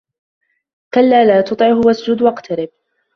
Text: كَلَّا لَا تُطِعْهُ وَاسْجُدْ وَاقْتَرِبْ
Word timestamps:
كَلَّا 0.93 1.25
لَا 1.25 1.41
تُطِعْهُ 1.41 1.81
وَاسْجُدْ 1.87 2.21
وَاقْتَرِبْ 2.21 2.69